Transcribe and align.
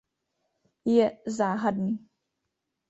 Je 0.85 1.19
"záhadný". 1.25 1.99